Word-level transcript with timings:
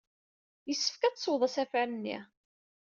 Yessefk 0.67 1.01
ad 1.03 1.15
teswed 1.15 1.41
asafar-nni! 1.47 2.17